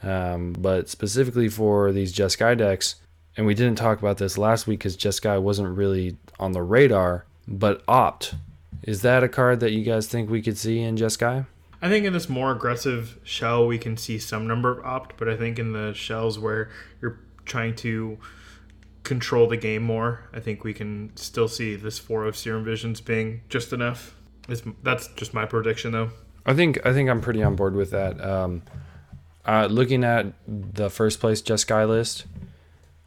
[0.02, 2.96] Um, but specifically for these Jeskai decks,
[3.38, 7.26] and we didn't talk about this last week because Jeskai wasn't really on the radar,
[7.48, 8.36] but Opt.
[8.84, 11.46] Is that a card that you guys think we could see in Jeskai?
[11.86, 15.38] I think in this more aggressive shell, we can see some number opt, but I
[15.38, 18.17] think in the shells where you're trying to
[19.04, 23.02] control the game more, I think we can still see this four of Serum Visions
[23.02, 24.15] being just enough.
[24.50, 26.10] It's, that's just my prediction, though.
[26.43, 28.19] I think I think I'm pretty on board with that.
[28.19, 28.63] Um,
[29.45, 32.26] uh, looking at the first place Jeskai list,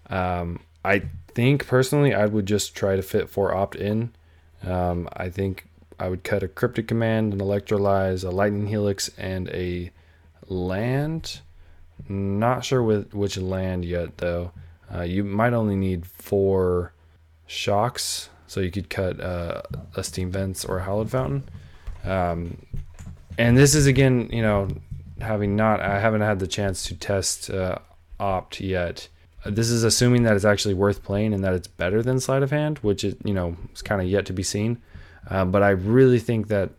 [0.08, 1.02] um, I
[1.34, 4.14] think personally I would just try to fit four opt in.
[4.62, 5.67] Um, I think
[5.98, 9.90] I would cut a cryptic command, an electrolyze, a lightning helix, and a
[10.46, 11.40] land.
[12.08, 14.52] Not sure with which land yet though.
[14.94, 16.92] Uh, you might only need four
[17.46, 19.62] shocks, so you could cut uh,
[19.96, 21.44] a steam vents or a hallowed fountain.
[22.04, 22.56] Um,
[23.36, 24.68] and this is again, you know,
[25.20, 27.78] having not, I haven't had the chance to test uh,
[28.18, 29.08] opt yet.
[29.44, 32.50] This is assuming that it's actually worth playing and that it's better than sleight of
[32.50, 34.80] hand, which is, you know, is kind of yet to be seen.
[35.28, 36.70] Um, but I really think that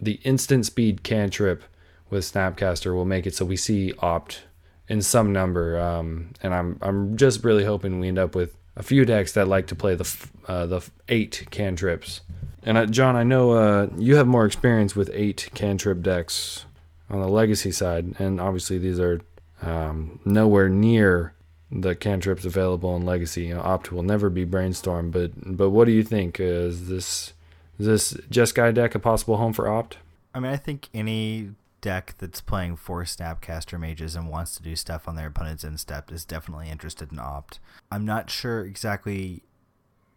[0.00, 1.64] the instant speed cantrip
[2.10, 4.42] with Snapcaster will make it so we see opt
[4.88, 5.78] in some number.
[5.78, 9.48] Um, and I'm I'm just really hoping we end up with a few decks that
[9.48, 12.22] like to play the uh, the eight cantrips.
[12.62, 16.64] And uh, John, I know uh, you have more experience with eight cantrip decks
[17.10, 19.20] on the legacy side, and obviously these are
[19.62, 21.34] um, nowhere near
[21.70, 23.44] the cantrips available in legacy.
[23.44, 26.40] You know, opt will never be brainstorm, but but what do you think?
[26.40, 27.32] is this
[27.78, 29.98] is this Jeskai deck a possible home for Opt?
[30.34, 34.74] I mean, I think any deck that's playing four Snapcaster mages and wants to do
[34.74, 37.60] stuff on their opponent's end step is definitely interested in Opt.
[37.90, 39.42] I'm not sure exactly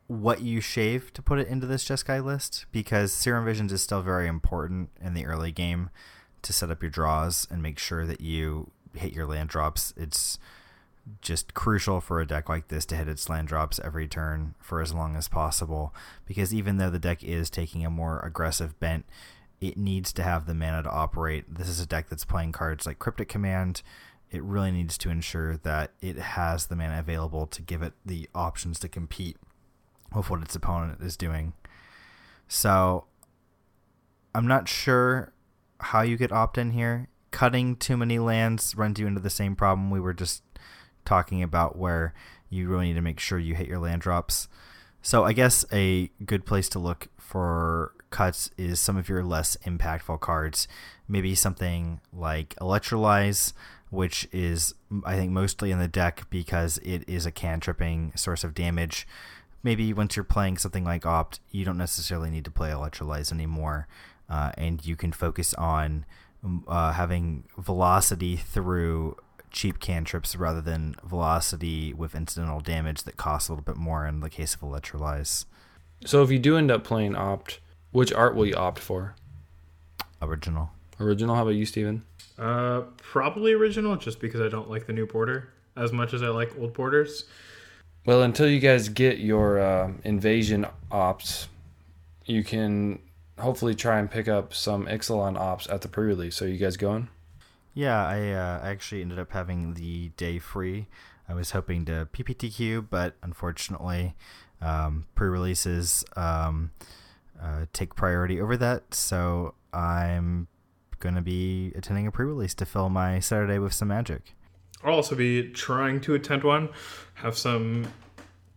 [0.08, 4.02] what you shave to put it into this Jeskai list because Serum Visions is still
[4.02, 5.90] very important in the early game
[6.42, 9.94] to set up your draws and make sure that you hit your land drops.
[9.96, 10.38] It's
[11.22, 14.82] just crucial for a deck like this to hit its land drops every turn for
[14.82, 15.94] as long as possible
[16.26, 19.06] because even though the deck is taking a more aggressive bent
[19.62, 21.46] it needs to have the mana to operate.
[21.54, 23.84] This is a deck that's playing cards like cryptic command.
[24.32, 28.28] It really needs to ensure that it has the mana available to give it the
[28.34, 29.38] options to compete
[30.14, 31.54] with what its opponent is doing.
[32.48, 33.06] So
[34.34, 35.34] i'm not sure
[35.80, 37.08] how you get opt in here.
[37.30, 40.44] Cutting too many lands runs you into the same problem we were just
[41.06, 42.14] talking about where
[42.50, 44.48] you really need to make sure you hit your land drops.
[45.02, 49.58] So I guess a good place to look for cuts is some of your less
[49.66, 50.68] impactful cards.
[51.08, 53.54] Maybe something like Electrolyze,
[53.90, 58.54] which is I think mostly in the deck because it is a cantripping source of
[58.54, 59.08] damage.
[59.64, 63.88] Maybe once you're playing something like Opt, you don't necessarily need to play Electrolyze anymore,
[64.30, 66.06] uh, and you can focus on
[66.68, 69.18] uh, having velocity through
[69.52, 74.20] cheap cantrips rather than velocity with incidental damage that costs a little bit more in
[74.22, 75.46] the case of Electrolyze.
[76.06, 77.60] So if you do end up playing opt,
[77.92, 79.16] which art will you opt for?
[80.22, 80.72] Original.
[81.00, 81.36] Original.
[81.36, 82.04] How about you, Steven?
[82.38, 86.28] Uh, probably original, just because I don't like the new border as much as I
[86.28, 87.26] like old borders.
[88.06, 91.48] Well, until you guys get your uh, invasion opts,
[92.26, 93.00] you can
[93.40, 96.36] hopefully try and pick up some Ixalan opts at the pre-release.
[96.36, 97.10] So you guys going?
[97.74, 100.88] Yeah, I uh, actually ended up having the day free.
[101.30, 104.16] I was hoping to PPTQ, but unfortunately,
[104.62, 106.72] um, pre-releases um,
[107.42, 108.94] uh, take priority over that.
[108.94, 110.48] So I'm
[111.00, 114.36] going to be attending a pre-release to fill my Saturday with some magic.
[114.84, 116.70] I'll also be trying to attend one.
[117.16, 117.88] Have some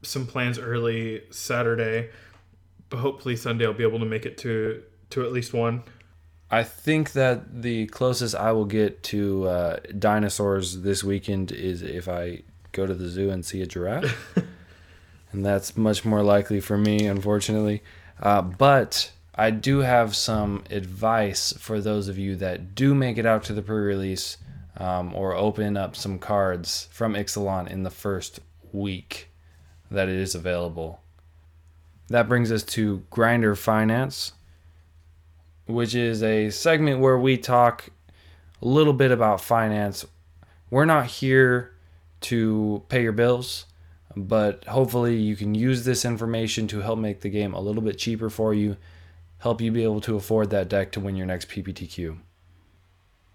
[0.02, 2.10] some plans early Saturday,
[2.90, 5.82] but hopefully Sunday I'll be able to make it to to at least one.
[6.54, 12.08] I think that the closest I will get to uh, dinosaurs this weekend is if
[12.08, 14.36] I go to the zoo and see a giraffe.
[15.32, 17.82] and that's much more likely for me, unfortunately.
[18.20, 23.26] Uh, but I do have some advice for those of you that do make it
[23.26, 24.36] out to the pre release
[24.76, 28.38] um, or open up some cards from Ixalan in the first
[28.72, 29.28] week
[29.90, 31.00] that it is available.
[32.06, 34.34] That brings us to Grinder Finance,
[35.66, 37.90] which is a segment where we talk
[38.60, 40.04] a little bit about finance.
[40.70, 41.74] We're not here
[42.22, 43.66] to pay your bills,
[44.16, 47.98] but hopefully you can use this information to help make the game a little bit
[47.98, 48.76] cheaper for you,
[49.38, 52.18] help you be able to afford that deck to win your next PPTQ.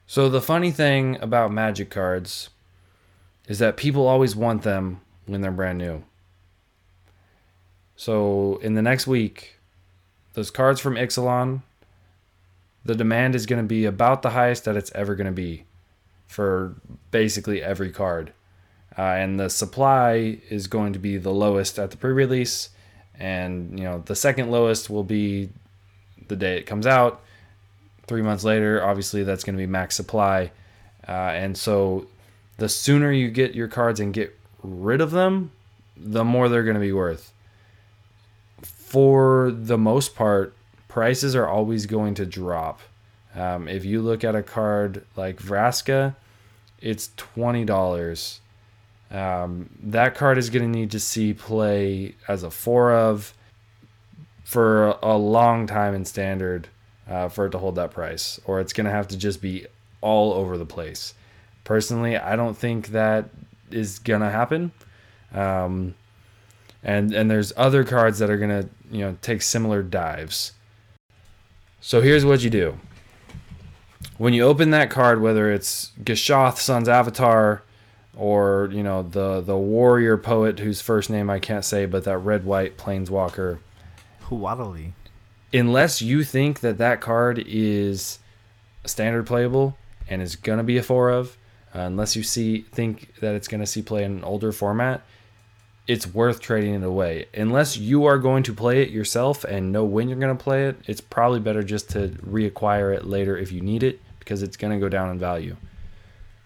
[0.07, 2.49] So, the funny thing about magic cards
[3.47, 6.03] is that people always want them when they're brand new.
[7.95, 9.59] So, in the next week,
[10.33, 11.61] those cards from Ixalan,
[12.89, 15.63] the demand is going to be about the highest that it's ever going to be
[16.25, 16.73] for
[17.11, 18.33] basically every card.
[18.97, 22.69] Uh, and the supply is going to be the lowest at the pre-release.
[23.19, 25.49] And you know the second lowest will be
[26.27, 27.21] the day it comes out.
[28.07, 30.51] Three months later obviously that's going to be max supply.
[31.07, 32.07] Uh, and so
[32.57, 35.51] the sooner you get your cards and get rid of them
[35.95, 37.31] the more they're going to be worth.
[38.63, 40.55] For the most part
[40.89, 42.81] prices are always going to drop
[43.35, 46.15] um, if you look at a card like vraska
[46.81, 48.39] it's $20
[49.11, 53.33] um, that card is going to need to see play as a four of
[54.43, 56.67] for a long time in standard
[57.07, 59.65] uh, for it to hold that price, or it's going to have to just be
[60.01, 61.13] all over the place.
[61.63, 63.29] Personally, I don't think that
[63.69, 64.71] is going to happen.
[65.33, 65.93] Um,
[66.83, 70.53] and and there's other cards that are going to you know take similar dives.
[71.81, 72.77] So here's what you do.
[74.17, 77.63] When you open that card, whether it's Gishath Sun's Avatar,
[78.17, 82.17] or you know the the warrior poet whose first name I can't say, but that
[82.17, 83.59] red white planeswalker.
[84.25, 84.91] Huatli.
[85.53, 88.19] Unless you think that that card is
[88.85, 89.77] standard playable
[90.09, 91.37] and is gonna be a four of,
[91.73, 95.01] uh, unless you see think that it's gonna see play in an older format,
[95.89, 97.25] it's worth trading it away.
[97.33, 100.77] Unless you are going to play it yourself and know when you're gonna play it,
[100.85, 104.79] it's probably better just to reacquire it later if you need it because it's gonna
[104.79, 105.55] go down in value.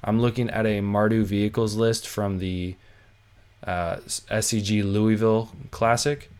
[0.02, 2.78] I'm looking at a Mardu vehicles list from the
[3.68, 6.32] uh, SCG Louisville Classic,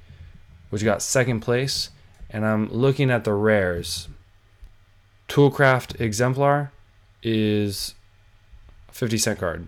[0.70, 1.90] which got second place.
[2.30, 4.08] And I'm looking at the rares.
[5.28, 6.72] Toolcraft Exemplar
[7.22, 7.96] is
[8.88, 9.68] a 50 cent card.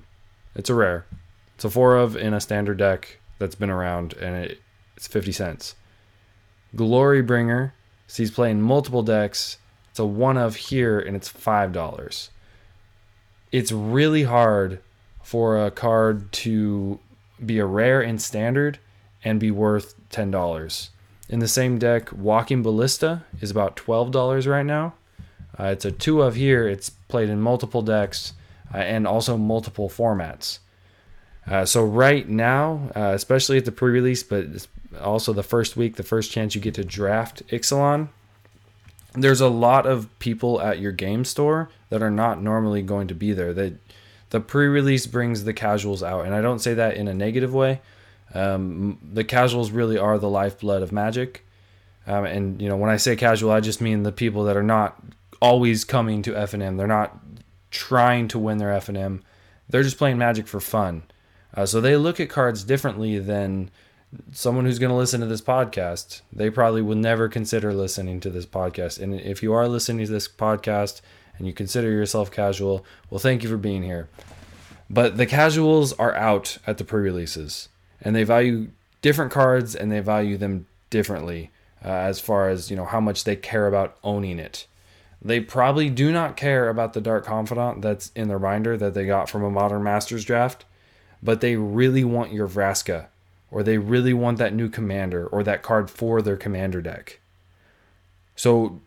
[0.55, 1.05] It's a rare.
[1.55, 4.61] It's a four of in a standard deck that's been around, and it,
[4.95, 5.75] it's 50 cents.
[6.75, 7.73] Glory Bringer
[8.07, 9.57] sees play in multiple decks.
[9.89, 12.29] It's a one of here, and it's $5
[13.55, 14.81] it's really hard
[15.23, 16.99] for a card to
[17.45, 18.79] be a rare in standard
[19.23, 20.89] and be worth ten dollars.
[21.29, 24.93] In the same deck, Walking Ballista is about twelve dollars right now.
[25.57, 26.67] Uh, it's a two of here.
[26.67, 28.33] It's played in multiple decks
[28.73, 30.59] uh, and also multiple formats.
[31.47, 34.67] Uh, so right now, uh, especially at the pre-release, but
[34.99, 38.09] also the first week, the first chance you get to draft Ixalan,
[39.13, 43.15] there's a lot of people at your game store that are not normally going to
[43.15, 43.53] be there.
[43.53, 43.73] That
[44.29, 47.81] the pre-release brings the casuals out, and I don't say that in a negative way.
[48.33, 51.45] Um, the casuals really are the lifeblood of Magic,
[52.07, 54.63] um, and you know when I say casual, I just mean the people that are
[54.63, 55.01] not
[55.41, 56.77] always coming to FNM.
[56.77, 57.17] They're not
[57.71, 59.21] trying to win their FNM.
[59.69, 61.03] They're just playing Magic for fun.
[61.55, 63.69] Uh, so they look at cards differently than
[64.31, 68.29] someone who's going to listen to this podcast, they probably will never consider listening to
[68.29, 69.01] this podcast.
[69.01, 71.01] And if you are listening to this podcast
[71.37, 74.09] and you consider yourself casual, well, thank you for being here.
[74.89, 77.69] But the casuals are out at the pre releases
[78.01, 78.69] and they value
[79.01, 81.51] different cards and they value them differently
[81.83, 84.67] uh, as far as, you know, how much they care about owning it.
[85.21, 89.07] They probably do not care about the Dark Confidant that's in their binder that they
[89.07, 90.65] got from a Modern Masters draft,
[91.21, 93.07] but they really want your Vraska
[93.51, 97.19] or they really want that new commander or that card for their commander deck.
[98.35, 98.81] So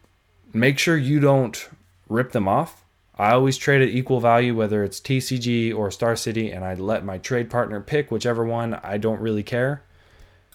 [0.53, 1.69] make sure you don't
[2.09, 2.85] rip them off.
[3.17, 7.05] I always trade at equal value, whether it's TCG or Star City, and I let
[7.05, 8.75] my trade partner pick whichever one.
[8.75, 9.83] I don't really care.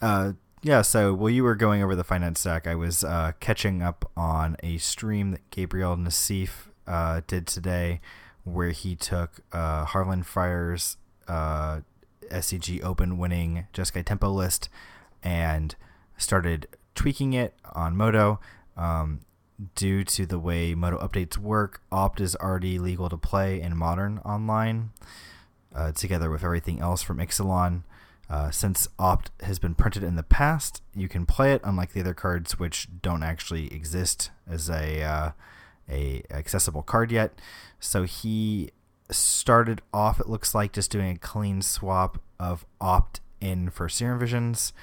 [0.01, 3.81] Uh, yeah, so while you were going over the finance stack, I was uh, catching
[3.81, 7.99] up on a stream that Gabriel Nassif uh, did today
[8.45, 10.97] where he took uh, Harlan Fryer's
[11.27, 11.81] uh,
[12.29, 14.69] SCG Open winning Jeskai Tempo list
[15.21, 15.75] and
[16.17, 18.39] started tweaking it on MODO.
[18.75, 19.21] Um,
[19.75, 24.19] due to the way MODO updates work, Opt is already legal to play in Modern
[24.19, 24.91] online,
[25.73, 27.83] uh, together with everything else from Ixalan.
[28.29, 31.99] Uh, since Opt has been printed in the past, you can play it, unlike the
[31.99, 35.31] other cards which don't actually exist as a uh,
[35.89, 37.33] a accessible card yet.
[37.79, 38.71] So he
[39.13, 44.19] started off, it looks like, just doing a clean swap of Opt in for Serum
[44.19, 44.73] Visions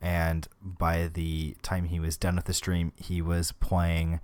[0.00, 4.20] and by the time he was done with the stream, he was playing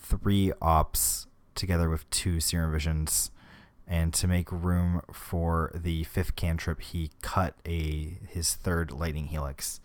[0.00, 3.30] three opts together with two serum visions.
[3.86, 9.80] And to make room for the fifth cantrip, he cut a his third lightning helix.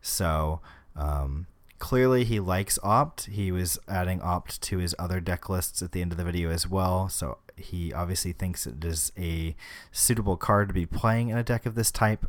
[0.00, 0.60] So
[0.94, 1.48] um,
[1.80, 3.26] clearly he likes opt.
[3.26, 6.50] He was adding opt to his other deck lists at the end of the video
[6.50, 7.08] as well.
[7.08, 9.54] So he obviously thinks it is a
[9.92, 12.26] suitable card to be playing in a deck of this type.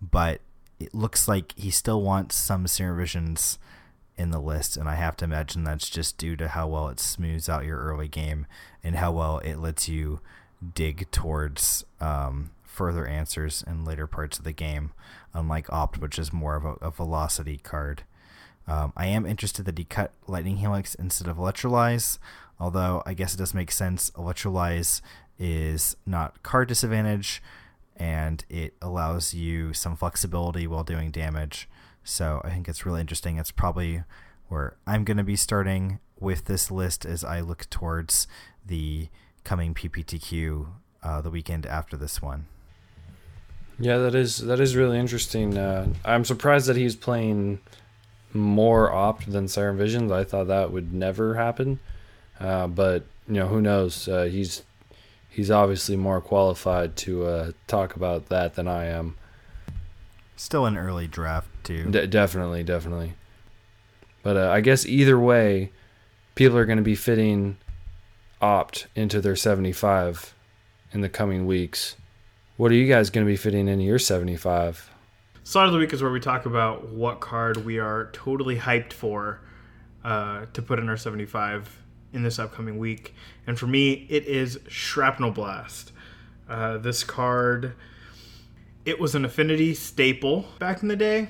[0.00, 0.40] But
[0.78, 3.58] it looks like he still wants some Serum Visions
[4.16, 7.00] in the list, and I have to imagine that's just due to how well it
[7.00, 8.46] smooths out your early game
[8.82, 10.20] and how well it lets you
[10.74, 14.92] dig towards um, further answers in later parts of the game,
[15.32, 18.02] unlike Opt, which is more of a, a velocity card.
[18.66, 22.18] Um, I am interested that he cut Lightning Helix instead of Electrolyze,
[22.60, 24.10] although I guess it does make sense.
[24.10, 25.00] Electrolyze
[25.38, 27.42] is not card disadvantage,
[27.96, 31.68] and it allows you some flexibility while doing damage.
[32.04, 33.38] So I think it's really interesting.
[33.38, 34.02] It's probably
[34.48, 38.26] where I'm going to be starting with this list as I look towards
[38.64, 39.08] the
[39.44, 40.66] coming PPTQ
[41.02, 42.46] uh, the weekend after this one.
[43.78, 45.56] Yeah, that is that is really interesting.
[45.56, 47.60] Uh, I'm surprised that he's playing
[48.34, 50.10] more opt than Serum Visions.
[50.10, 51.78] I thought that would never happen,
[52.40, 54.08] uh, but you know who knows?
[54.08, 54.62] Uh, he's
[55.28, 59.16] he's obviously more qualified to uh, talk about that than I am.
[60.36, 61.90] Still an early draft too.
[61.90, 63.14] De- definitely, definitely.
[64.22, 65.72] But uh, I guess either way,
[66.34, 67.56] people are going to be fitting
[68.40, 70.34] opt into their 75
[70.92, 71.96] in the coming weeks.
[72.56, 74.90] What are you guys going to be fitting into your 75?
[75.44, 78.92] Start of the week is where we talk about what card we are totally hyped
[78.92, 79.40] for
[80.04, 81.82] uh, to put in our 75
[82.12, 83.14] in this upcoming week.
[83.46, 85.92] And for me, it is Shrapnel Blast.
[86.48, 87.74] Uh, this card,
[88.84, 91.28] it was an affinity staple back in the day,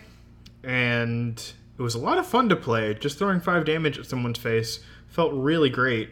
[0.62, 2.94] and it was a lot of fun to play.
[2.94, 6.10] Just throwing five damage at someone's face felt really great.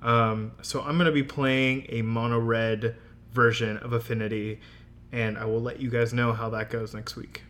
[0.00, 2.96] Um, so I'm going to be playing a mono red
[3.32, 4.60] version of Affinity,
[5.12, 7.42] and I will let you guys know how that goes next week.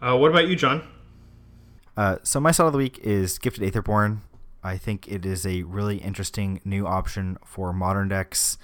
[0.00, 0.86] Uh, what about you, John?
[1.96, 4.20] Uh, so my side of the week is Gifted Aetherborn.
[4.62, 8.58] I think it is a really interesting new option for modern decks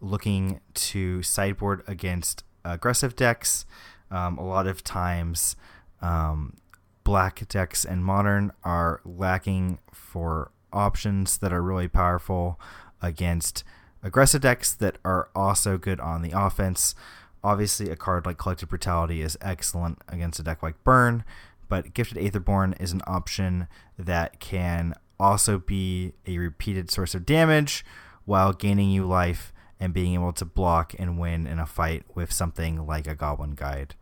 [0.00, 3.66] looking to sideboard against aggressive decks.
[4.10, 5.56] Um, a lot of times,
[6.00, 6.56] um,
[7.04, 12.58] black decks and modern are lacking for options that are really powerful
[13.02, 13.64] against
[14.02, 16.94] aggressive decks that are also good on the offense.
[17.42, 21.24] Obviously, a card like Collective Brutality is excellent against a deck like Burn,
[21.68, 23.66] but Gifted Aetherborn is an option
[23.98, 27.84] that can also be a repeated source of damage
[28.24, 32.32] while gaining you life and being able to block and win in a fight with
[32.32, 33.94] something like a Goblin Guide.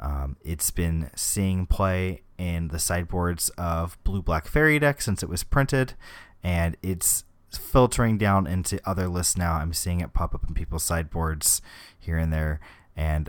[0.00, 5.28] Um, it's been seeing play in the sideboards of Blue Black Faerie deck since it
[5.28, 5.94] was printed,
[6.42, 9.54] and it's filtering down into other lists now.
[9.54, 11.62] I'm seeing it pop up in people's sideboards
[11.98, 12.58] here and there,
[12.96, 13.28] and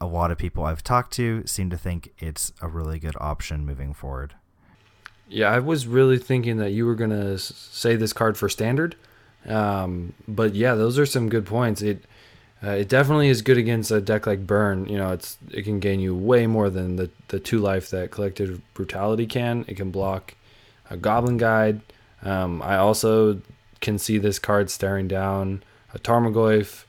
[0.00, 3.66] a lot of people I've talked to seem to think it's a really good option
[3.66, 4.34] moving forward.
[5.28, 8.94] Yeah, I was really thinking that you were gonna say this card for standard,
[9.46, 11.82] um, but yeah, those are some good points.
[11.82, 12.04] It
[12.62, 14.86] uh, it definitely is good against a deck like Burn.
[14.86, 18.10] You know, it's it can gain you way more than the the two life that
[18.10, 19.64] Collective Brutality can.
[19.68, 20.34] It can block
[20.90, 21.80] a Goblin Guide.
[22.22, 23.40] Um, I also
[23.80, 25.62] can see this card staring down
[25.92, 26.84] a Tarmogoyf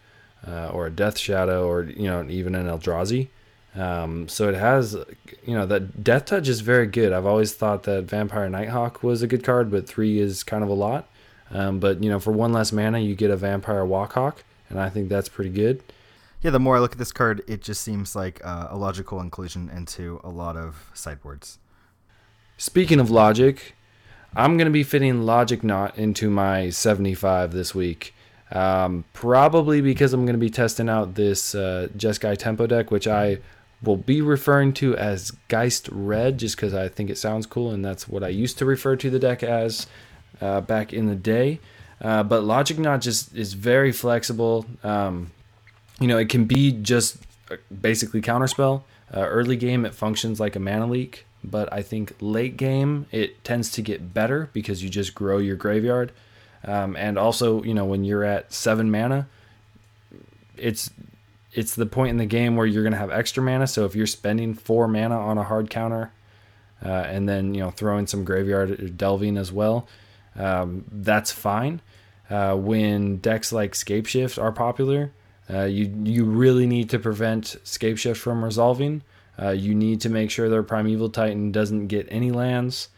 [0.48, 3.28] uh, or a Death Shadow or you know even an Eldrazi.
[3.78, 4.96] Um, so it has,
[5.46, 7.14] you know, that Death Touch is very good.
[7.14, 10.70] I've always thought that Vampire Nighthawk was a good card, but three is kind of
[10.70, 11.08] a lot.
[11.52, 14.90] Um, but you know, for one less mana, you get a Vampire Walkhawk, and I
[14.90, 15.84] think that's pretty good.
[16.42, 19.22] Yeah, the more I look at this card, it just seems like uh, a logical
[19.22, 21.60] inclusion into a lot of sideboards.
[22.58, 23.76] Speaking of logic,
[24.36, 28.14] I'm going to be fitting Logic Knot into my 75 this week.
[28.52, 33.08] Um, probably because I'm going to be testing out this uh, Jeskai Tempo deck, which
[33.08, 33.40] I
[33.82, 37.86] will be referring to as Geist Red, just because I think it sounds cool, and
[37.86, 39.88] that's what I used to refer to the deck as
[40.42, 41.60] uh, back in the day.
[42.02, 44.66] Uh, but Logic Knot just is very flexible.
[44.84, 45.32] Um,
[46.00, 47.18] you know, it can be just
[47.50, 48.84] uh, basically counterspell.
[49.14, 53.44] Uh, early game, it functions like a mana leak, but I think late game, it
[53.44, 56.12] tends to get better because you just grow your graveyard.
[56.66, 59.28] Um, and also, you know, when you're at seven mana,
[60.58, 60.90] it's
[61.58, 63.66] it's the point in the game where you're going to have extra mana.
[63.66, 66.12] So if you're spending four mana on a hard counter,
[66.86, 69.88] uh, and then you know throwing some graveyard delving as well,
[70.36, 71.82] um, that's fine.
[72.30, 75.12] Uh, when decks like Scapeshift are popular,
[75.52, 79.02] uh, you you really need to prevent Scapeshift from resolving.
[79.42, 82.90] Uh, you need to make sure their Primeval Titan doesn't get any lands.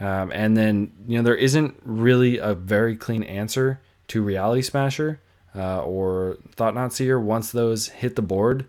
[0.00, 5.20] Um, and then you know there isn't really a very clean answer to Reality Smasher
[5.54, 7.18] uh, or Thought-Knot Seer.
[7.18, 8.66] Once those hit the board,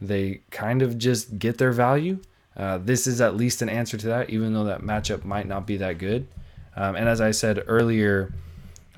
[0.00, 2.18] they kind of just get their value.
[2.56, 5.66] Uh, this is at least an answer to that, even though that matchup might not
[5.66, 6.26] be that good.
[6.74, 8.32] Um, and as I said earlier,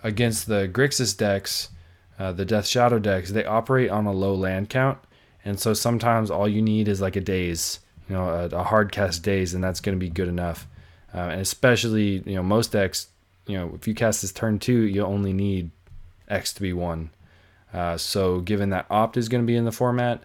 [0.03, 1.71] against the Grixis decks,
[2.19, 4.99] uh, the Death Shadow decks, they operate on a low land count,
[5.45, 8.91] and so sometimes all you need is like a daze, you know, a, a hard
[8.93, 10.67] cast daze, and that's going to be good enough.
[11.15, 13.09] Uh, and especially, you know, most decks,
[13.47, 15.71] you know, if you cast this turn two, you only need
[16.29, 17.11] X to be one.
[17.73, 20.23] Uh, so given that Opt is going to be in the format,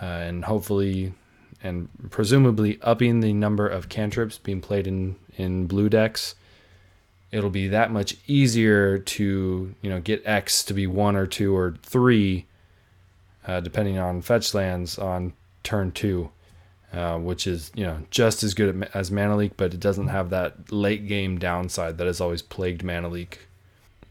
[0.00, 1.12] uh, and hopefully
[1.62, 6.34] and presumably upping the number of cantrips being played in in blue decks,
[7.30, 11.56] it'll be that much easier to you know get X to be one or two
[11.56, 12.46] or three,
[13.46, 15.32] uh, depending on fetch lands on
[15.64, 16.30] turn two,
[16.92, 20.30] uh, which is you know just as good as Mana Leak, but it doesn't have
[20.30, 23.46] that late game downside that has always plagued Mana Leak.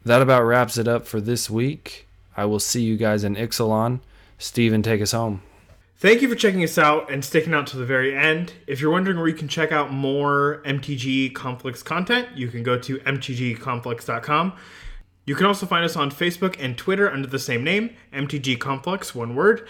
[0.05, 2.06] That about wraps it up for this week.
[2.37, 3.99] I will see you guys in Ixalan.
[4.37, 5.41] Steven, take us home.
[5.99, 8.53] Thank you for checking us out and sticking out to the very end.
[8.67, 12.77] If you're wondering where you can check out more MTG Conflux content, you can go
[12.77, 14.53] to mtgconflux.com.
[15.25, 19.15] You can also find us on Facebook and Twitter under the same name, MTG Conflux,
[19.15, 19.67] one word.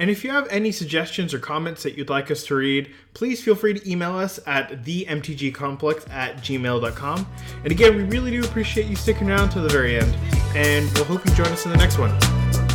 [0.00, 3.42] And if you have any suggestions or comments that you'd like us to read, please
[3.44, 7.26] feel free to email us at themtgconflux at gmail.com.
[7.62, 10.16] And again, we really do appreciate you sticking around to the very end,
[10.56, 12.18] and we'll hope you join us in the next one.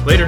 [0.05, 0.27] Later.